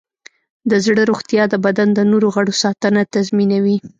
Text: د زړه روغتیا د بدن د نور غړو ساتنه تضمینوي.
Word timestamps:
د 0.69 0.71
زړه 0.85 1.03
روغتیا 1.11 1.43
د 1.49 1.55
بدن 1.65 1.87
د 1.93 1.99
نور 2.11 2.23
غړو 2.33 2.53
ساتنه 2.63 3.01
تضمینوي. 3.13 3.77